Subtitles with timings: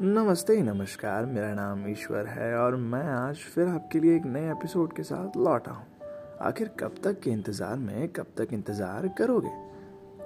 [0.00, 4.92] नमस्ते, नमस्कार। मेरा नाम ईश्वर है और मैं आज फिर आपके लिए एक नए एपिसोड
[4.92, 5.86] के साथ लौटा हूँ।
[6.40, 9.50] आखिर कब तक के इंतज़ार में, कब तक इंतज़ार करोगे?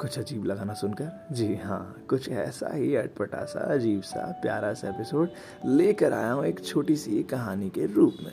[0.01, 1.29] कुछ अजीब लगा ना सुनकर?
[1.33, 5.29] जी हाँ कुछ ऐसा ही अटपटा सा अजीब सा प्यारा सा एपिसोड
[5.67, 8.33] लेकर आया हूँ एक छोटी सी कहानी के रूप में।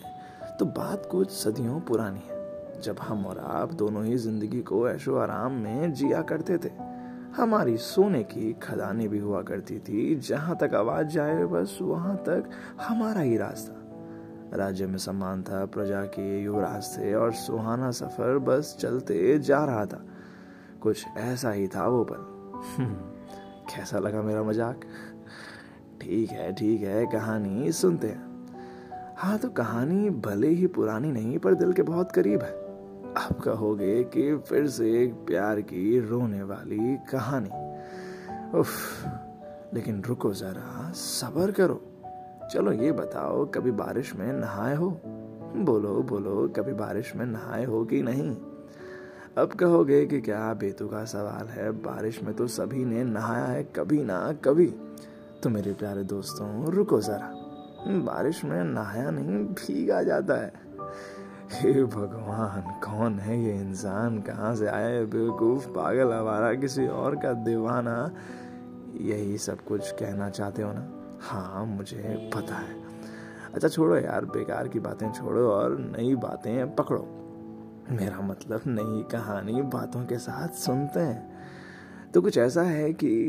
[0.60, 5.18] तो बात कुछ सदियों पुरानी है, जब हम और आप दोनों ही ज़िंदगी को ऐशो
[5.18, 6.72] आराम में जिया करते थे।
[7.36, 12.50] हमारी सोने की खदानी भी हुआ करती थी। जहाँ तक आवाज़ जाए बस वहाँ तक
[12.82, 18.78] हमारा ही रास्ता। राज्य में सम्मान था प्रजा के युवराज थे और सुहाना सफ़र बस
[18.80, 20.04] चलते जा रहा था।
[20.82, 22.26] कुछ ऐसा ही था वो पल।
[22.78, 22.94] हम्म,
[23.70, 24.82] कैसा लगा मेरा मज़ाक?
[26.02, 28.26] ठीक है ठीक है कहानी सुनते हैं।
[29.18, 32.67] हाँ तो कहानी भले ही पुरानी नहीं पर दिल के बहुत करीब है।
[33.18, 37.50] आप कहोगे कि फिर से एक प्यार की रोने वाली कहानी।
[38.60, 38.72] उफ,
[39.74, 41.82] लेकिन रुको जरा, सबर करो।
[42.54, 45.02] चलो ये बताओ, कभी बारिश में नहाए हो?
[45.56, 48.38] बोलो बोलो, कभी बारिश में नहाए हो कि नहीं?
[49.38, 53.64] अब कहोगे कि क्या बेतु का सवाल है, बारिश में तो सभी ने नहाया है,
[53.64, 54.76] कभी ना कभी।
[55.44, 57.34] तो मेरे प्यारे दोस्तों, रुको जरा।
[57.88, 60.68] बारिश में नहाया नहीं, भीगा जाता है।
[61.52, 64.20] हे भगवान, कौन है ये इंसान?
[64.22, 68.12] कहाँ से आया है बेवकूफ़ पागल हमारा किसी और का दीवाना?
[69.02, 70.92] यही सब कुछ कहना चाहते हो ना?
[71.22, 72.76] हाँ मुझे पता है।
[73.54, 77.08] अच्छा छोड़ो यार, बेकार की बातें छोड़ो और नई बातें पकड़ो।
[77.92, 81.38] मेरा मतलब नई कहानी बातों के साथ सुनते हैं।
[82.14, 83.28] तो कुछ ऐसा है कि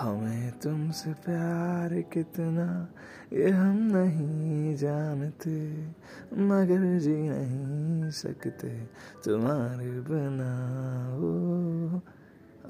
[0.00, 2.88] हमें तुमसे प्यार कितना,
[3.32, 5.86] ये हम नहीं जानते,
[6.38, 8.68] मगर जी नहीं सकते,
[9.24, 10.52] तुम्हारे बिना
[11.16, 12.00] ओ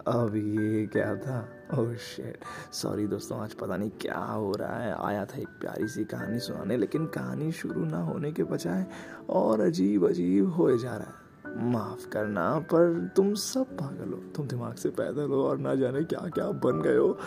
[0.07, 1.49] अब ये क्या था?
[1.79, 5.89] ओह शिट सॉरी दोस्तों, आज पता नहीं क्या हो रहा है। आया था एक प्यारी
[5.89, 8.87] सी कहानी सुनाने, लेकिन कहानी शुरू ना होने के बजाय
[9.31, 14.49] और अजीब अजीब हो जा रहा है। माफ़ करना, पर तुम सब पागल हो। तुम
[14.49, 17.19] दिमाग से पैदल हो और ना जाने क्या क्या बन गए हो।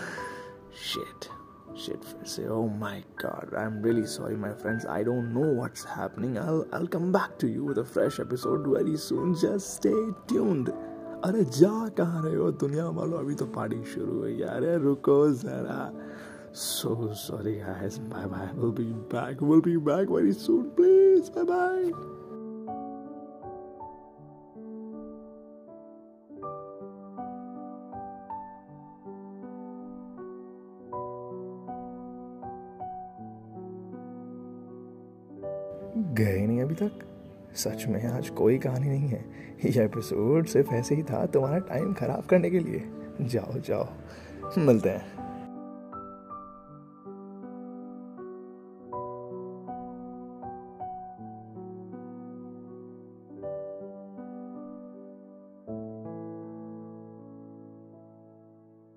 [0.94, 1.41] Shit
[1.85, 5.85] शिट फिर से oh my god i'm really sorry my friends i don't know what's
[5.97, 9.99] happening i'll i'll come back to you with a fresh episode very soon just stay
[10.33, 10.71] tuned
[11.25, 15.81] अरे जा कहाँ रहे हो दुनिया वालों अभी तो पार्टी शुरू हुई यार रुको जरा
[16.53, 21.45] so sorry guys bye bye we'll be back we'll be back very soon please bye
[21.51, 22.20] bye
[35.98, 36.92] गए नहीं अभी तक।
[37.56, 39.26] सच में आज कोई कहानी नहीं है।
[39.66, 42.84] यह एपिसोड सिर्फ़ ऐसे ही था तुम्हारा टाइम खराब करने के लिए।
[43.22, 43.88] जाओ जाओ।
[44.58, 45.21] मिलते हैं।